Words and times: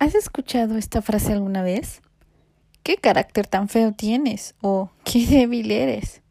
¿Has 0.00 0.14
escuchado 0.14 0.76
esta 0.76 1.02
frase 1.02 1.32
alguna 1.32 1.62
vez? 1.62 2.02
¿Qué 2.84 2.98
carácter 2.98 3.48
tan 3.48 3.68
feo 3.68 3.90
tienes? 3.90 4.54
o 4.60 4.92
qué 5.02 5.26
débil 5.30 5.72
eres. 5.72 6.22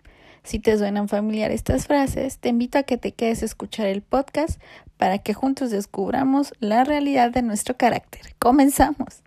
Si 0.43 0.59
te 0.59 0.77
suenan 0.77 1.09
familiar 1.09 1.51
estas 1.51 1.85
frases, 1.85 2.37
te 2.37 2.47
invito 2.47 2.77
a 2.77 2.83
que 2.83 2.97
te 2.97 3.11
quedes 3.11 3.41
a 3.41 3.45
escuchar 3.45 3.87
el 3.87 4.01
podcast 4.01 4.61
para 4.95 5.17
que 5.17 5.33
juntos 5.33 5.69
descubramos 5.69 6.53
la 6.59 6.85
realidad 6.85 7.31
de 7.31 7.41
nuestro 7.41 7.75
carácter. 7.75 8.35
Comenzamos. 8.39 9.21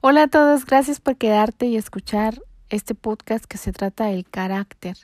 Hola 0.00 0.24
a 0.24 0.28
todos, 0.28 0.66
gracias 0.66 0.98
por 0.98 1.16
quedarte 1.16 1.66
y 1.66 1.76
escuchar 1.76 2.42
este 2.70 2.96
podcast 2.96 3.44
que 3.44 3.56
se 3.56 3.70
trata 3.70 4.06
del 4.06 4.28
carácter. 4.28 4.96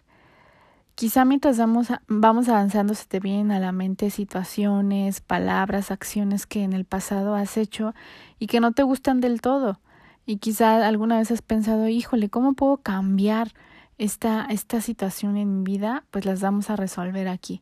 Quizá 0.96 1.26
mientras 1.26 1.58
vamos, 1.58 1.88
vamos 2.08 2.48
avanzando 2.48 2.94
se 2.94 3.04
te 3.04 3.20
vienen 3.20 3.50
a 3.50 3.60
la 3.60 3.70
mente 3.70 4.09
situaciones, 4.09 5.20
palabras, 5.20 5.91
acciones 5.91 6.46
que 6.46 6.62
en 6.62 6.72
el 6.72 6.86
pasado 6.86 7.34
has 7.34 7.59
hecho 7.59 7.95
y 8.38 8.46
que 8.46 8.60
no 8.60 8.72
te 8.72 8.82
gustan 8.82 9.20
del 9.20 9.42
todo. 9.42 9.78
Y 10.24 10.38
quizá 10.38 10.86
alguna 10.86 11.19
vez 11.19 11.30
has 11.30 11.42
pensado, 11.42 11.86
híjole, 11.86 12.30
¿cómo 12.30 12.55
puedo 12.55 12.78
cambiar 12.78 13.52
esta, 13.98 14.46
esta 14.48 14.80
situación 14.80 15.36
en 15.36 15.59
mi 15.59 15.64
vida? 15.64 16.05
Pues 16.10 16.24
las 16.24 16.41
vamos 16.41 16.70
a 16.70 16.77
resolver 16.77 17.28
aquí. 17.28 17.60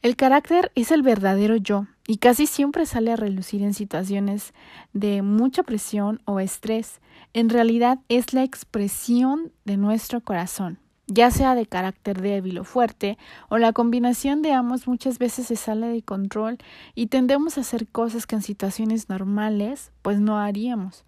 El 0.00 0.14
carácter 0.14 0.70
es 0.76 0.92
el 0.92 1.02
verdadero 1.02 1.56
yo 1.56 1.88
y 2.06 2.18
casi 2.18 2.46
siempre 2.46 2.86
sale 2.86 3.10
a 3.10 3.16
relucir 3.16 3.64
en 3.64 3.74
situaciones 3.74 4.54
de 4.92 5.22
mucha 5.22 5.64
presión 5.64 6.20
o 6.26 6.38
estrés. 6.38 7.00
En 7.32 7.48
realidad 7.48 7.98
es 8.08 8.32
la 8.32 8.44
expresión 8.44 9.50
de 9.64 9.76
nuestro 9.76 10.20
corazón 10.20 10.78
ya 11.12 11.30
sea 11.30 11.54
de 11.54 11.66
carácter 11.66 12.20
débil 12.20 12.58
o 12.58 12.64
fuerte, 12.64 13.18
o 13.48 13.58
la 13.58 13.72
combinación 13.72 14.42
de 14.42 14.52
ambos 14.52 14.86
muchas 14.86 15.18
veces 15.18 15.46
se 15.46 15.56
sale 15.56 15.88
de 15.88 16.02
control 16.02 16.58
y 16.94 17.08
tendemos 17.08 17.58
a 17.58 17.62
hacer 17.62 17.86
cosas 17.86 18.26
que 18.26 18.36
en 18.36 18.42
situaciones 18.42 19.08
normales 19.08 19.92
pues 20.02 20.20
no 20.20 20.38
haríamos. 20.38 21.04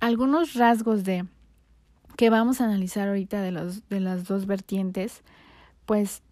Algunos 0.00 0.54
rasgos 0.54 1.04
de 1.04 1.26
que 2.16 2.30
vamos 2.30 2.60
a 2.60 2.64
analizar 2.64 3.08
ahorita 3.08 3.40
de, 3.40 3.52
los, 3.52 3.88
de 3.88 4.00
las 4.00 4.24
dos 4.24 4.46
vertientes, 4.46 5.22
pues 5.84 6.22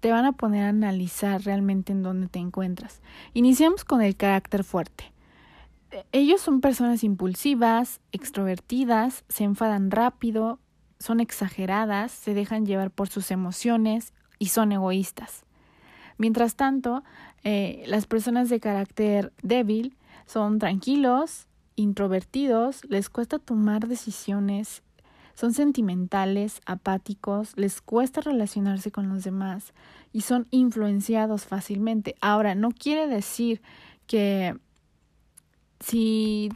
te 0.00 0.12
van 0.12 0.24
a 0.24 0.32
poner 0.32 0.64
a 0.64 0.68
analizar 0.68 1.42
realmente 1.42 1.92
en 1.92 2.02
dónde 2.02 2.28
te 2.28 2.38
encuentras. 2.38 3.00
Iniciamos 3.32 3.84
con 3.84 4.02
el 4.02 4.16
carácter 4.16 4.62
fuerte. 4.62 5.12
Ellos 6.12 6.40
son 6.40 6.60
personas 6.60 7.02
impulsivas, 7.02 8.00
extrovertidas, 8.12 9.24
se 9.28 9.44
enfadan 9.44 9.90
rápido, 9.90 10.58
son 10.98 11.20
exageradas, 11.20 12.12
se 12.12 12.34
dejan 12.34 12.66
llevar 12.66 12.90
por 12.90 13.08
sus 13.08 13.30
emociones 13.30 14.12
y 14.38 14.46
son 14.46 14.72
egoístas. 14.72 15.44
Mientras 16.18 16.56
tanto, 16.56 17.04
eh, 17.44 17.84
las 17.86 18.06
personas 18.06 18.48
de 18.48 18.60
carácter 18.60 19.32
débil 19.42 19.96
son 20.26 20.58
tranquilos, 20.58 21.46
introvertidos, 21.76 22.84
les 22.88 23.10
cuesta 23.10 23.38
tomar 23.38 23.86
decisiones, 23.86 24.82
son 25.34 25.52
sentimentales, 25.52 26.62
apáticos, 26.64 27.52
les 27.56 27.82
cuesta 27.82 28.22
relacionarse 28.22 28.90
con 28.90 29.10
los 29.10 29.22
demás 29.22 29.74
y 30.10 30.22
son 30.22 30.46
influenciados 30.50 31.44
fácilmente. 31.44 32.14
Ahora, 32.22 32.54
no 32.54 32.70
quiere 32.70 33.06
decir 33.06 33.60
que 34.06 34.56
si 35.80 36.50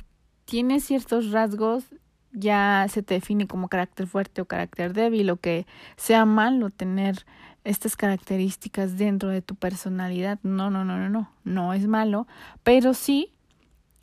tienes 0.47 0.85
ciertos 0.85 1.31
rasgos 1.31 1.85
ya 2.33 2.87
se 2.89 3.03
te 3.03 3.15
define 3.15 3.47
como 3.47 3.69
carácter 3.69 4.07
fuerte 4.07 4.41
o 4.41 4.47
carácter 4.47 4.93
débil 4.93 5.31
o 5.31 5.37
que 5.37 5.67
sea 5.97 6.25
malo 6.25 6.71
tener 6.71 7.27
estas 7.65 7.97
características 7.97 8.97
dentro 8.97 9.29
de 9.31 9.43
tu 9.43 9.55
personalidad. 9.55 10.39
No, 10.43 10.71
no, 10.71 10.85
no, 10.85 10.99
no, 10.99 11.09
no, 11.09 11.31
no 11.45 11.75
es 11.75 11.87
malo, 11.87 12.27
pero 12.63 12.95
sí 12.95 13.33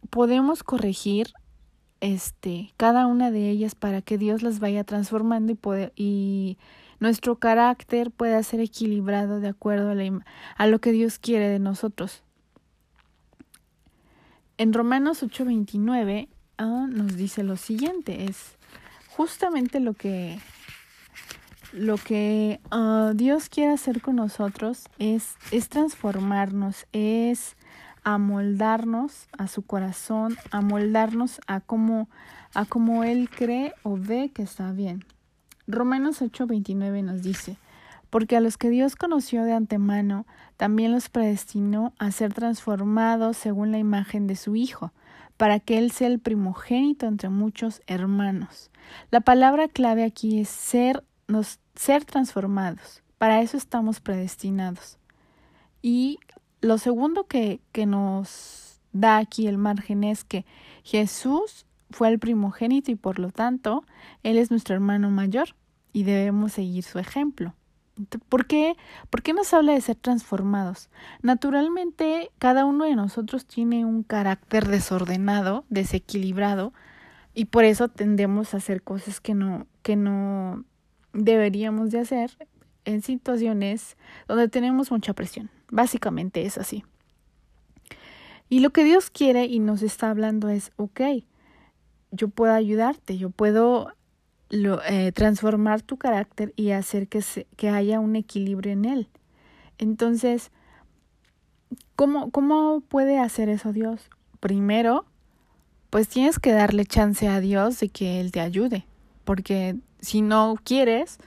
podemos 0.10 0.64
corregir 0.64 1.34
este 2.00 2.72
cada 2.78 3.08
una 3.08 3.32
de 3.32 3.50
ellas 3.50 3.74
para 3.74 4.02
que 4.02 4.18
Dios 4.18 4.44
las 4.44 4.60
vaya 4.60 4.84
transformando 4.84 5.52
y 5.52 5.56
puede, 5.56 5.92
y 5.96 6.58
nuestro 7.00 7.38
carácter 7.38 8.12
pueda 8.12 8.42
ser 8.44 8.60
equilibrado 8.60 9.40
de 9.40 9.48
acuerdo 9.50 9.92
a, 9.92 10.24
a 10.64 10.68
lo 10.68 10.80
que 10.80 10.92
Dios 10.92 11.20
quiere 11.20 11.50
de 11.50 11.60
nosotros. 11.60 12.24
En 14.58 14.74
Romanos 14.74 15.24
8:29 15.24 16.30
Ah, 16.58 16.88
nos 16.90 17.16
dice 17.16 17.44
lo 17.44 17.56
siguiente, 17.56 18.26
es 18.26 18.58
justamente 19.10 19.80
lo 19.80 19.94
que 19.94 20.40
lo 21.74 21.98
que 21.98 22.60
ah, 22.72 23.12
Dios 23.14 23.50
quiere 23.50 23.74
hacer 23.74 24.02
con 24.02 24.16
nosotros 24.16 24.86
es, 25.00 25.36
es 25.52 25.70
transformarnos, 25.70 26.88
es 26.94 27.56
amoldarnos 28.04 29.28
a 29.38 29.48
su 29.48 29.64
corazón, 29.64 30.38
amoldarnos 30.52 31.42
a 31.46 31.60
como, 31.60 32.10
a 32.54 32.66
como 32.66 33.04
Él 33.04 33.30
cree 33.30 33.74
o 33.84 33.98
ve 33.98 34.32
que 34.34 34.44
está 34.44 34.72
bien. 34.72 35.04
Romanos 35.68 36.22
8:29 36.22 37.04
nos 37.04 37.22
dice, 37.22 37.58
porque 38.10 38.38
a 38.38 38.40
los 38.40 38.58
que 38.58 38.70
Dios 38.70 38.96
conoció 38.96 39.44
de 39.44 39.54
antemano, 39.54 40.26
también 40.56 40.94
los 40.94 41.10
predestinó 41.10 41.94
a 42.00 42.12
ser 42.12 42.34
transformados 42.34 43.36
según 43.36 43.72
la 43.74 43.78
imagen 43.78 44.26
de 44.26 44.38
su 44.38 44.56
Hijo, 44.56 44.94
para 45.38 45.60
que 45.60 45.78
Él 45.78 45.92
sea 45.92 46.08
el 46.08 46.20
primogénito 46.20 47.06
entre 47.06 47.30
muchos 47.30 47.82
hermanos. 47.88 48.72
La 49.12 49.22
palabra 49.22 49.68
clave 49.68 50.04
aquí 50.04 50.40
es 50.40 50.50
ser, 50.50 51.04
nos, 51.28 51.60
ser 51.76 52.06
transformados. 52.06 53.04
Para 53.18 53.42
eso 53.42 53.58
estamos 53.58 54.00
predestinados. 54.00 54.98
Y 55.82 56.20
lo 56.62 56.78
segundo 56.78 57.26
que, 57.26 57.62
que 57.72 57.86
nos 57.86 58.80
da 58.92 59.18
aquí 59.18 59.48
el 59.48 59.58
margen 59.58 60.04
es 60.04 60.24
que 60.24 60.46
Jesús 60.84 61.66
fue 61.92 62.10
el 62.10 62.20
primogénito 62.20 62.92
y 62.92 62.96
por 62.96 63.20
lo 63.20 63.32
tanto 63.32 63.86
Él 64.24 64.38
es 64.38 64.52
nuestro 64.52 64.76
hermano 64.76 65.10
mayor 65.10 65.56
y 65.94 66.04
debemos 66.04 66.54
seguir 66.54 66.84
su 66.84 67.00
ejemplo. 67.00 67.54
¿Por 68.30 68.46
qué? 68.46 68.76
¿Por 69.10 69.22
qué 69.22 69.34
nos 69.34 69.54
habla 69.54 69.74
de 69.74 69.82
ser 69.82 69.96
transformados? 69.96 70.90
Naturalmente, 71.22 72.32
cada 72.38 72.66
uno 72.66 72.86
de 72.86 72.96
nosotros 72.96 73.46
tiene 73.46 73.86
un 73.86 74.04
carácter 74.04 74.68
desordenado, 74.68 75.66
desequilibrado, 75.70 76.74
y 77.34 77.46
por 77.46 77.66
eso 77.66 77.88
tendemos 77.88 78.54
a 78.54 78.58
hacer 78.58 78.82
cosas 78.82 79.22
que 79.22 79.36
no, 79.36 79.68
que 79.84 79.96
no 79.96 80.64
deberíamos 81.14 81.92
de 81.92 82.00
hacer 82.00 82.32
en 82.86 83.02
situaciones 83.02 83.98
donde 84.28 84.48
tenemos 84.48 84.92
mucha 84.92 85.14
presión. 85.14 85.50
Básicamente 85.70 86.46
es 86.46 86.58
así. 86.58 86.84
Y 88.50 88.62
lo 88.62 88.72
que 88.72 88.84
Dios 88.84 89.10
quiere 89.10 89.46
y 89.46 89.60
nos 89.60 89.82
está 89.82 90.10
hablando 90.10 90.50
es, 90.50 90.72
ok, 90.78 91.02
yo 92.12 92.30
puedo 92.30 92.54
ayudarte, 92.54 93.18
yo 93.18 93.30
puedo 93.30 93.94
lo, 94.50 94.82
eh, 94.84 95.12
transformar 95.12 95.82
tu 95.82 95.98
carácter 95.98 96.54
y 96.56 96.72
hacer 96.72 97.08
que, 97.08 97.22
se, 97.22 97.48
que 97.56 97.70
haya 97.70 98.00
un 98.00 98.16
equilibrio 98.16 98.74
en 98.74 98.86
él. 98.86 99.10
Entonces, 99.78 100.52
¿cómo, 101.96 102.32
¿cómo 102.32 102.82
puede 102.82 103.20
hacer 103.20 103.50
eso 103.50 103.74
Dios? 103.74 104.10
Primero, 104.40 105.06
pues 105.90 106.08
tienes 106.08 106.40
que 106.40 106.52
darle 106.52 106.86
chance 106.86 107.28
a 107.28 107.40
Dios 107.40 107.80
de 107.80 107.90
que 107.90 108.20
Él 108.20 108.32
te 108.32 108.42
ayude, 108.42 108.86
porque 109.24 109.76
si 110.00 110.22
no 110.22 110.56
quieres, 110.64 111.18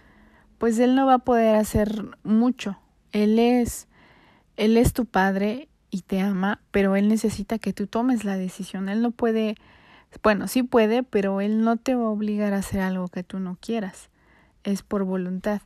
pues 0.58 0.78
Él 0.78 0.94
no 0.94 1.06
va 1.06 1.14
a 1.14 1.18
poder 1.18 1.56
hacer 1.56 2.10
mucho. 2.22 2.78
Él 3.12 3.38
es, 3.38 3.88
Él 4.56 4.76
es 4.76 4.92
tu 4.92 5.06
Padre 5.06 5.68
y 5.90 6.02
te 6.02 6.20
ama, 6.20 6.60
pero 6.70 6.96
Él 6.96 7.08
necesita 7.08 7.58
que 7.58 7.72
tú 7.72 7.86
tomes 7.86 8.24
la 8.24 8.36
decisión. 8.36 8.88
Él 8.88 9.02
no 9.02 9.10
puede 9.10 9.56
bueno, 10.22 10.48
sí 10.48 10.62
puede, 10.62 11.02
pero 11.02 11.40
Él 11.40 11.62
no 11.62 11.76
te 11.76 11.94
va 11.94 12.04
a 12.04 12.10
obligar 12.10 12.52
a 12.52 12.58
hacer 12.58 12.80
algo 12.80 13.08
que 13.08 13.22
tú 13.22 13.38
no 13.38 13.56
quieras. 13.60 14.10
Es 14.64 14.82
por 14.82 15.04
voluntad. 15.04 15.62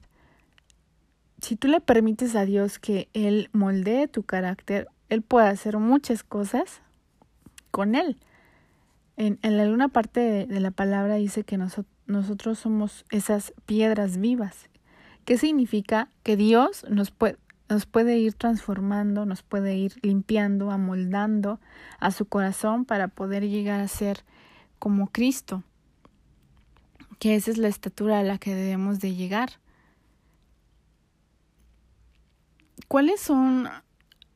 Si 1.41 1.57
tú 1.57 1.69
le 1.69 1.81
permites 1.81 2.37
a 2.37 2.45
Dios 2.45 2.79
que 2.79 3.09
Él 3.13 3.51
moldee 3.53 4.09
tu 4.09 4.23
carácter, 4.23 4.89
Él 5.09 5.23
puede 5.23 5.49
hacer 5.49 5.79
muchas 5.79 6.23
cosas 6.23 6.81
con 7.71 7.95
Él. 7.95 8.17
En, 9.17 9.39
en 9.43 9.59
alguna 9.59 9.89
parte 9.89 10.21
de, 10.21 10.47
de, 10.47 10.61
la 10.61 10.71
palabra 10.71 11.15
dice 11.17 11.45
que 11.45 11.59
nosotros 12.07 12.59
somos 12.59 13.05
esas 13.11 13.53
piedras 13.67 14.19
vivas. 14.19 14.69
¿Qué 15.25 15.39
significa? 15.39 16.09
Que 16.23 16.37
Dios 16.37 16.85
nos 16.89 17.11
nos 17.69 17.87
puede 17.87 18.19
ir 18.19 18.35
transformando, 18.35 19.25
nos 19.25 19.43
puede 19.43 19.75
ir 19.77 19.95
limpiando, 20.03 20.71
amoldando 20.71 21.61
a 21.99 22.11
su 22.11 22.27
corazón 22.27 22.85
para 22.85 23.09
poder 23.09 23.49
llegar 23.49 23.81
a 23.81 23.89
ser 23.89 24.25
como 24.85 25.07
Cristo, 25.07 25.63
que 27.19 27.37
esa 27.37 27.51
es 27.51 27.57
la 27.57 27.69
estatura 27.69 28.19
a 28.19 28.23
la 28.23 28.37
que 28.37 28.55
debemos 28.55 29.01
de 29.01 29.15
llegar. 29.15 29.53
¿Cuáles 32.87 33.19
son 33.19 33.67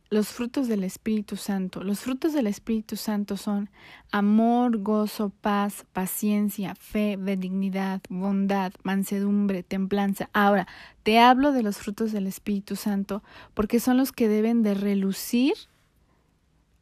los 0.08 0.28
frutos 0.28 0.68
del 0.68 0.84
Espíritu 0.84 1.36
Santo. 1.36 1.84
Los 1.84 2.00
frutos 2.00 2.32
del 2.32 2.46
Espíritu 2.46 2.96
Santo 2.96 3.36
son 3.36 3.68
amor, 4.10 4.78
gozo, 4.78 5.28
paz, 5.42 5.84
paciencia, 5.92 6.74
fe, 6.76 7.18
benignidad, 7.18 8.00
bondad, 8.08 8.72
mansedumbre, 8.84 9.62
templanza. 9.62 10.30
Ahora, 10.32 10.66
te 11.02 11.18
hablo 11.18 11.52
de 11.52 11.62
los 11.62 11.76
frutos 11.76 12.10
del 12.10 12.26
Espíritu 12.26 12.74
Santo 12.74 13.22
porque 13.52 13.80
son 13.80 13.98
los 13.98 14.12
que 14.12 14.28
deben 14.28 14.62
de 14.62 14.72
relucir 14.72 15.56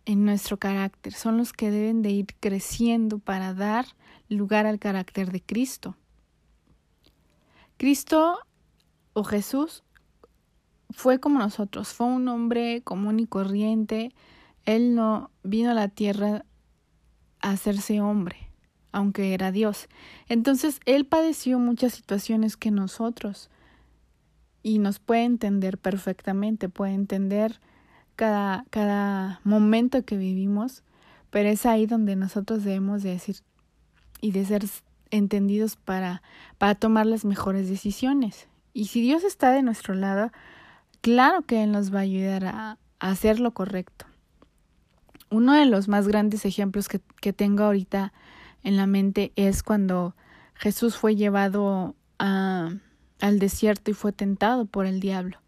en 0.06 0.24
nuestro 0.24 0.56
carácter, 0.56 1.12
son 1.12 1.36
los 1.36 1.52
que 1.52 1.70
deben 1.70 2.00
de 2.00 2.10
ir 2.10 2.26
creciendo 2.40 3.18
para 3.18 3.52
dar 3.52 3.86
lugar 4.28 4.64
al 4.66 4.78
carácter 4.78 5.32
de 5.32 5.42
Cristo. 5.42 5.96
Cristo 7.76 8.38
o 9.12 9.24
Jesús 9.24 9.82
fue 10.90 11.18
como 11.18 11.40
nosotros, 11.40 11.88
fue 11.88 12.06
un 12.06 12.28
hombre 12.28 12.82
común 12.82 13.18
y 13.18 13.26
corriente. 13.26 14.14
Él 14.64 14.94
no 14.94 15.30
vino 15.42 15.72
a 15.72 15.74
la 15.74 15.88
tierra 15.88 16.44
a 17.40 17.50
hacerse 17.50 18.00
hombre, 18.00 18.50
aunque 18.92 19.34
era 19.34 19.50
Dios. 19.50 19.88
Entonces, 20.28 20.80
él 20.86 21.04
padeció 21.04 21.58
muchas 21.58 21.94
situaciones 21.94 22.56
que 22.56 22.70
nosotros 22.70 23.50
y 24.62 24.78
nos 24.78 25.00
puede 25.00 25.24
entender 25.24 25.78
perfectamente, 25.78 26.68
puede 26.68 26.94
entender 26.94 27.60
cada, 28.16 28.64
cada 28.70 29.40
momento 29.44 30.04
que 30.04 30.16
vivimos, 30.16 30.82
pero 31.30 31.48
es 31.48 31.66
ahí 31.66 31.86
donde 31.86 32.16
nosotros 32.16 32.64
debemos 32.64 33.02
de 33.02 33.10
decir 33.10 33.36
y 34.20 34.32
de 34.32 34.44
ser 34.44 34.64
entendidos 35.10 35.76
para, 35.76 36.22
para 36.58 36.74
tomar 36.74 37.06
las 37.06 37.24
mejores 37.24 37.68
decisiones. 37.68 38.48
Y 38.72 38.86
si 38.86 39.00
Dios 39.00 39.24
está 39.24 39.52
de 39.52 39.62
nuestro 39.62 39.94
lado, 39.94 40.32
claro 41.00 41.42
que 41.42 41.62
Él 41.62 41.72
nos 41.72 41.94
va 41.94 42.00
a 42.00 42.02
ayudar 42.02 42.44
a, 42.46 42.78
hacer 42.98 43.40
lo 43.40 43.52
correcto. 43.52 44.06
Uno 45.30 45.52
de 45.52 45.66
los 45.66 45.86
más 45.86 46.08
grandes 46.08 46.46
ejemplos 46.46 46.88
que, 46.88 47.00
que 47.20 47.34
tengo 47.34 47.64
ahorita 47.64 48.12
en 48.62 48.76
la 48.76 48.86
mente 48.86 49.32
es 49.36 49.62
cuando 49.62 50.16
Jesús 50.54 50.96
fue 50.96 51.14
llevado 51.14 51.94
a, 52.18 52.70
al 53.20 53.38
desierto 53.38 53.90
y 53.90 53.94
fue 53.94 54.12
tentado 54.12 54.64
por 54.64 54.86
el 54.86 55.00
diablo. 55.00 55.38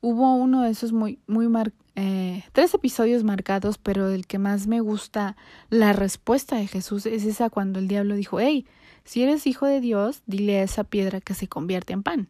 Hubo 0.00 0.34
uno 0.34 0.62
de 0.62 0.70
esos 0.70 0.92
muy, 0.92 1.18
muy 1.26 1.48
eh, 1.96 2.44
tres 2.52 2.72
episodios 2.74 3.24
marcados, 3.24 3.78
pero 3.78 4.08
el 4.08 4.26
que 4.26 4.38
más 4.38 4.66
me 4.66 4.80
gusta 4.80 5.36
la 5.70 5.92
respuesta 5.92 6.56
de 6.56 6.66
Jesús 6.66 7.06
es 7.06 7.24
esa 7.24 7.50
cuando 7.50 7.78
el 7.78 7.88
diablo 7.88 8.14
dijo, 8.14 8.38
hey, 8.38 8.66
si 9.04 9.22
eres 9.22 9.46
hijo 9.46 9.66
de 9.66 9.80
Dios, 9.80 10.22
dile 10.26 10.58
a 10.58 10.62
esa 10.62 10.84
piedra 10.84 11.20
que 11.20 11.34
se 11.34 11.48
convierte 11.48 11.92
en 11.92 12.02
pan. 12.02 12.28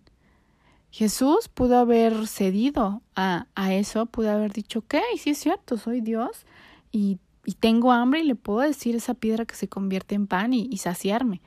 Jesús 0.91 1.49
pudo 1.49 1.77
haber 1.79 2.27
cedido 2.27 3.03
a, 3.15 3.47
a 3.55 3.75
eso, 3.75 4.07
pudo 4.07 4.31
haber 4.31 4.53
dicho, 4.53 4.79
ok, 4.79 4.95
sí 5.19 5.31
es 5.31 5.39
cierto, 5.39 5.77
soy 5.77 6.01
Dios 6.01 6.47
y, 6.91 7.19
y 7.45 7.53
tengo 7.53 7.93
hambre 7.93 8.21
y 8.21 8.25
le 8.25 8.35
puedo 8.35 8.61
decir 8.61 8.97
esa 8.97 9.15
piedra 9.15 9.45
que 9.45 9.55
se 9.55 9.69
convierte 9.69 10.15
en 10.15 10.27
pan 10.27 10.55
y, 10.55 10.67
y 10.71 10.79
saciarme. 10.79 11.43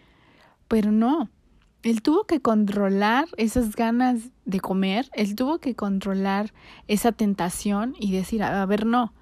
Pero 0.67 0.91
no, 0.91 1.29
él 1.83 2.01
tuvo 2.01 2.25
que 2.25 2.41
controlar 2.41 3.27
esas 3.37 3.75
ganas 3.75 4.29
de 4.45 4.59
comer, 4.59 5.09
él 5.13 5.35
tuvo 5.35 5.59
que 5.59 5.75
controlar 5.75 6.53
esa 6.87 7.11
tentación 7.11 7.95
y 7.99 8.11
decir, 8.11 8.43
a 8.43 8.65
ver, 8.65 8.85
no, 8.85 9.13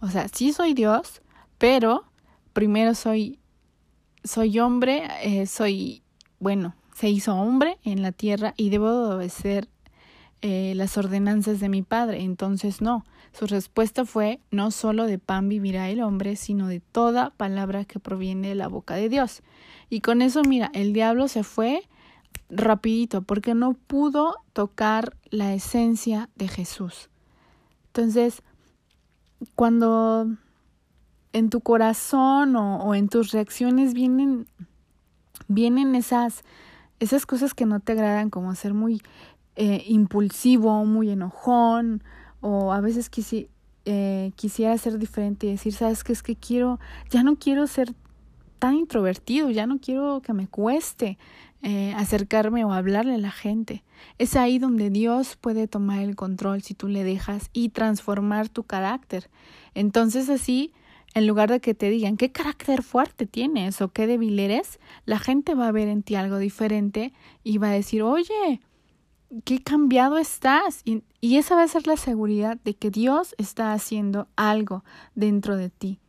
o 0.00 0.08
sea, 0.08 0.28
sí 0.28 0.52
soy 0.52 0.74
Dios, 0.74 1.22
pero 1.58 2.04
primero 2.52 2.94
soy, 2.94 3.38
soy 4.22 4.58
hombre, 4.58 5.08
eh, 5.22 5.46
soy, 5.46 6.02
bueno, 6.38 6.74
se 6.94 7.08
hizo 7.08 7.34
hombre 7.34 7.78
en 7.84 8.02
la 8.02 8.12
tierra 8.12 8.54
y 8.56 8.70
debo 8.70 9.14
obedecer 9.14 9.68
eh, 10.42 10.74
las 10.76 10.96
ordenanzas 10.98 11.58
de 11.58 11.68
mi 11.68 11.82
Padre. 11.82 12.20
Entonces 12.20 12.80
no, 12.80 13.04
su 13.32 13.46
respuesta 13.46 14.04
fue 14.04 14.40
no 14.50 14.70
solo 14.70 15.06
de 15.06 15.18
pan 15.18 15.48
vivirá 15.48 15.88
el 15.88 16.02
hombre, 16.02 16.36
sino 16.36 16.68
de 16.68 16.80
toda 16.80 17.30
palabra 17.30 17.84
que 17.84 17.98
proviene 17.98 18.48
de 18.48 18.54
la 18.54 18.68
boca 18.68 18.94
de 18.94 19.08
Dios. 19.08 19.42
Y 19.90 20.00
con 20.00 20.22
eso, 20.22 20.42
mira, 20.42 20.70
el 20.74 20.92
diablo 20.92 21.28
se 21.28 21.44
fue 21.44 21.88
rapidito 22.50 23.22
porque 23.22 23.54
no 23.54 23.74
pudo 23.74 24.36
tocar 24.52 25.16
la 25.30 25.54
esencia 25.54 26.28
de 26.36 26.48
Jesús. 26.48 27.10
Entonces, 27.86 28.42
cuando 29.54 30.28
en 31.32 31.50
tu 31.50 31.60
corazón 31.60 32.56
o, 32.56 32.84
o 32.84 32.94
en 32.94 33.08
tus 33.08 33.32
reacciones 33.32 33.94
vienen, 33.94 34.46
vienen 35.48 35.94
esas 35.94 36.44
esas 37.00 37.26
cosas 37.26 37.54
que 37.54 37.66
no 37.66 37.80
te 37.80 37.92
agradan, 37.92 38.30
como 38.30 38.54
ser 38.54 38.74
muy 38.74 39.02
eh, 39.56 39.84
impulsivo, 39.86 40.84
muy 40.84 41.10
enojón, 41.10 42.02
o 42.40 42.72
a 42.72 42.80
veces 42.80 43.10
eh, 43.84 44.32
quisiera 44.36 44.76
ser 44.78 44.98
diferente 44.98 45.46
y 45.46 45.50
decir, 45.50 45.72
sabes 45.72 46.04
que 46.04 46.12
es 46.12 46.22
que 46.22 46.36
quiero, 46.36 46.78
ya 47.10 47.22
no 47.22 47.36
quiero 47.36 47.66
ser 47.66 47.94
tan 48.58 48.74
introvertido, 48.74 49.50
ya 49.50 49.66
no 49.66 49.78
quiero 49.78 50.20
que 50.22 50.32
me 50.32 50.48
cueste 50.48 51.18
eh, 51.64 51.94
acercarme 51.96 52.64
o 52.64 52.72
hablarle 52.72 53.14
a 53.14 53.18
la 53.18 53.30
gente. 53.30 53.82
Es 54.18 54.36
ahí 54.36 54.58
donde 54.58 54.90
Dios 54.90 55.36
puede 55.36 55.66
tomar 55.66 56.00
el 56.00 56.14
control 56.14 56.62
si 56.62 56.74
tú 56.74 56.88
le 56.88 57.04
dejas 57.04 57.48
y 57.52 57.70
transformar 57.70 58.48
tu 58.48 58.64
carácter. 58.64 59.30
Entonces 59.74 60.28
así 60.28 60.72
en 61.14 61.26
lugar 61.26 61.48
de 61.48 61.60
que 61.60 61.74
te 61.74 61.88
digan 61.88 62.16
qué 62.16 62.32
carácter 62.32 62.82
fuerte 62.82 63.26
tienes 63.26 63.80
o 63.80 63.88
qué 63.88 64.06
débil 64.06 64.38
eres, 64.38 64.80
la 65.06 65.18
gente 65.18 65.54
va 65.54 65.68
a 65.68 65.72
ver 65.72 65.88
en 65.88 66.02
ti 66.02 66.16
algo 66.16 66.38
diferente 66.38 67.12
y 67.44 67.58
va 67.58 67.68
a 67.68 67.72
decir, 67.72 68.02
oye, 68.02 68.60
qué 69.44 69.62
cambiado 69.62 70.18
estás. 70.18 70.82
Y, 70.84 71.02
y 71.20 71.36
esa 71.36 71.54
va 71.54 71.62
a 71.62 71.68
ser 71.68 71.86
la 71.86 71.96
seguridad 71.96 72.58
de 72.64 72.74
que 72.74 72.90
Dios 72.90 73.34
está 73.38 73.72
haciendo 73.72 74.28
algo 74.36 74.84
dentro 75.14 75.56
de 75.56 75.70
ti. 75.70 76.00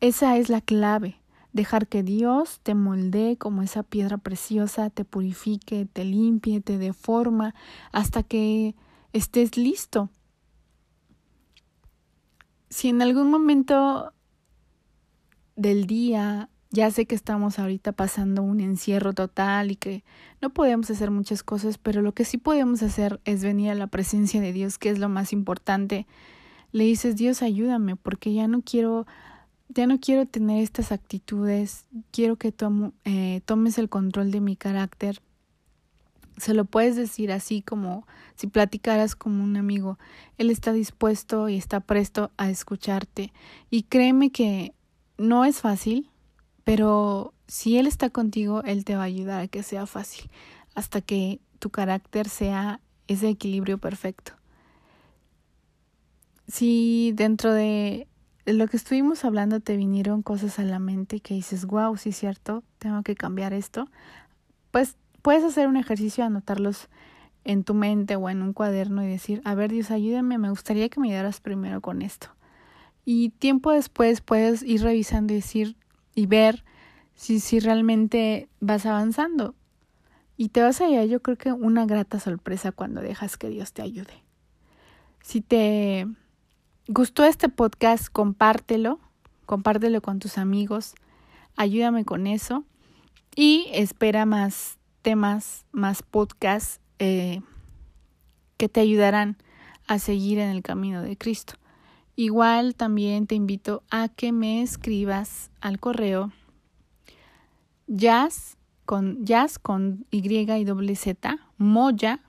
Esa 0.00 0.36
es 0.38 0.48
la 0.48 0.60
clave, 0.60 1.20
dejar 1.54 1.88
que 1.88 2.02
Dios 2.02 2.60
te 2.62 2.74
moldee 2.74 3.38
como 3.38 3.62
esa 3.62 3.82
piedra 3.82 4.18
preciosa, 4.18 4.90
te 4.90 5.06
purifique, 5.06 5.86
te 5.90 6.04
limpie, 6.04 6.60
te 6.60 6.76
deforma, 6.76 7.54
hasta 7.92 8.22
que 8.22 8.74
estés 9.14 9.56
listo 9.56 10.10
si 12.74 12.88
en 12.88 13.02
algún 13.02 13.30
momento 13.30 14.12
del 15.54 15.86
día, 15.86 16.48
ya 16.70 16.90
sé 16.90 17.06
que 17.06 17.14
estamos 17.14 17.60
ahorita 17.60 17.92
pasando 17.92 18.42
un 18.42 18.58
encierro 18.58 19.12
total 19.12 19.70
y 19.70 19.76
que 19.76 20.02
no 20.42 20.50
podemos 20.50 20.90
hacer 20.90 21.12
muchas 21.12 21.44
cosas, 21.44 21.78
pero 21.78 22.02
lo 22.02 22.10
que 22.14 22.24
sí 22.24 22.36
podemos 22.36 22.82
hacer 22.82 23.20
es 23.24 23.44
venir 23.44 23.70
a 23.70 23.76
la 23.76 23.86
presencia 23.86 24.40
de 24.40 24.52
Dios, 24.52 24.78
que 24.78 24.90
es 24.90 24.98
lo 24.98 25.08
más 25.08 25.32
importante. 25.32 26.08
Le 26.72 26.82
dices, 26.82 27.14
Dios, 27.14 27.42
ayúdame, 27.42 27.94
porque 27.94 28.34
ya 28.34 28.48
no 28.48 28.60
quiero, 28.62 29.06
ya 29.68 29.86
no 29.86 29.98
quiero 29.98 30.26
tener 30.26 30.62
estas 30.62 30.92
actitudes, 30.92 31.86
quiero 32.10 32.36
que 32.36 32.52
eh, 33.04 33.40
tomes 33.44 33.78
el 33.78 33.88
control 33.88 34.30
de 34.30 34.40
mi 34.40 34.56
carácter, 34.56 35.20
se 36.36 36.54
lo 36.54 36.64
puedes 36.64 36.96
decir 36.96 37.30
así 37.32 37.62
como 37.62 38.06
si 38.34 38.46
platicaras 38.46 39.14
como 39.14 39.44
un 39.44 39.56
amigo. 39.56 39.98
Él 40.38 40.50
está 40.50 40.72
dispuesto 40.72 41.48
y 41.48 41.56
está 41.56 41.80
presto 41.80 42.32
a 42.36 42.50
escucharte. 42.50 43.32
Y 43.70 43.84
créeme 43.84 44.30
que 44.30 44.74
no 45.16 45.44
es 45.44 45.60
fácil, 45.60 46.10
pero 46.64 47.32
si 47.46 47.78
Él 47.78 47.86
está 47.86 48.10
contigo, 48.10 48.62
Él 48.64 48.84
te 48.84 48.96
va 48.96 49.02
a 49.02 49.06
ayudar 49.06 49.40
a 49.42 49.48
que 49.48 49.62
sea 49.62 49.86
fácil, 49.86 50.28
hasta 50.74 51.00
que 51.00 51.40
tu 51.58 51.70
carácter 51.70 52.28
sea 52.28 52.80
ese 53.06 53.28
equilibrio 53.28 53.78
perfecto. 53.78 54.32
Si 56.48 57.12
dentro 57.14 57.52
de 58.44 58.52
lo 58.52 58.68
que 58.68 58.76
estuvimos 58.76 59.24
hablando 59.24 59.60
te 59.60 59.76
vinieron 59.76 60.22
cosas 60.22 60.58
a 60.58 60.64
la 60.64 60.78
mente 60.78 61.20
que 61.20 61.34
dices, 61.34 61.64
wow, 61.66 61.96
sí 61.96 62.10
es 62.10 62.16
cierto, 62.16 62.62
tengo 62.78 63.02
que 63.02 63.14
cambiar 63.14 63.52
esto, 63.52 63.88
pues 64.70 64.96
Puedes 65.24 65.42
hacer 65.42 65.68
un 65.68 65.78
ejercicio, 65.78 66.22
anotarlos 66.22 66.88
en 67.44 67.64
tu 67.64 67.72
mente 67.72 68.14
o 68.14 68.28
en 68.28 68.42
un 68.42 68.52
cuaderno 68.52 69.02
y 69.02 69.06
decir, 69.06 69.40
a 69.46 69.54
ver 69.54 69.72
Dios, 69.72 69.90
ayúdame, 69.90 70.36
me 70.36 70.50
gustaría 70.50 70.90
que 70.90 71.00
me 71.00 71.08
ayudaras 71.08 71.40
primero 71.40 71.80
con 71.80 72.02
esto. 72.02 72.26
Y 73.06 73.30
tiempo 73.30 73.70
después 73.70 74.20
puedes 74.20 74.62
ir 74.62 74.82
revisando 74.82 75.32
y 75.32 75.36
decir 75.36 75.76
y 76.14 76.26
ver 76.26 76.62
si, 77.14 77.40
si 77.40 77.58
realmente 77.58 78.50
vas 78.60 78.84
avanzando. 78.84 79.54
Y 80.36 80.50
te 80.50 80.60
vas 80.60 80.82
a 80.82 80.88
llevar 80.88 81.06
yo 81.06 81.22
creo 81.22 81.38
que 81.38 81.52
una 81.52 81.86
grata 81.86 82.20
sorpresa 82.20 82.70
cuando 82.70 83.00
dejas 83.00 83.38
que 83.38 83.48
Dios 83.48 83.72
te 83.72 83.80
ayude. 83.80 84.22
Si 85.22 85.40
te 85.40 86.06
gustó 86.88 87.24
este 87.24 87.48
podcast, 87.48 88.08
compártelo, 88.08 89.00
compártelo 89.46 90.02
con 90.02 90.18
tus 90.18 90.38
amigos, 90.38 90.94
ayúdame 91.56 92.04
con 92.04 92.26
eso 92.26 92.64
y 93.34 93.68
espera 93.72 94.26
más 94.26 94.78
temas, 95.02 95.64
más 95.72 96.02
podcasts 96.02 96.80
eh, 96.98 97.40
que 98.56 98.68
te 98.68 98.80
ayudarán 98.80 99.36
a 99.86 99.98
seguir 99.98 100.38
en 100.38 100.50
el 100.50 100.62
camino 100.62 101.02
de 101.02 101.16
Cristo. 101.16 101.54
Igual 102.16 102.74
también 102.74 103.26
te 103.26 103.34
invito 103.34 103.82
a 103.90 104.08
que 104.08 104.32
me 104.32 104.62
escribas 104.62 105.50
al 105.60 105.80
correo 105.80 106.32
jazz 107.86 108.56
con 108.84 109.24
jazz 109.24 109.58
con 109.58 110.06
Y 110.10 110.26
y 110.28 110.64
doble 110.64 110.94
Z, 110.94 111.38
moya, 111.58 112.20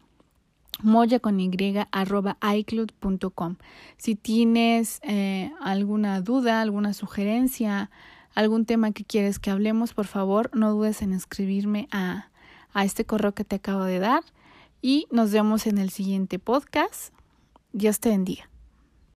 moya 0.81 1.19
con 1.19 1.39
y 1.39 1.51
arroba 1.91 2.37
icloud.com. 2.41 3.55
Si 3.97 4.15
tienes 4.15 4.99
eh, 5.03 5.51
alguna 5.61 6.21
duda, 6.21 6.61
alguna 6.61 6.93
sugerencia, 6.93 7.89
algún 8.33 8.65
tema 8.65 8.91
que 8.91 9.05
quieres 9.05 9.39
que 9.39 9.51
hablemos, 9.51 9.93
por 9.93 10.05
favor, 10.05 10.51
no 10.53 10.71
dudes 10.71 11.01
en 11.01 11.13
escribirme 11.13 11.87
a, 11.91 12.29
a 12.73 12.85
este 12.85 13.05
correo 13.05 13.33
que 13.33 13.45
te 13.45 13.55
acabo 13.55 13.83
de 13.83 13.99
dar 13.99 14.23
y 14.81 15.07
nos 15.11 15.31
vemos 15.31 15.67
en 15.67 15.77
el 15.77 15.89
siguiente 15.89 16.39
podcast. 16.39 17.13
Dios 17.71 17.99
te 17.99 18.09
bendiga. 18.09 18.49